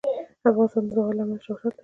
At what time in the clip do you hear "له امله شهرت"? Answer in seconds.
1.17-1.73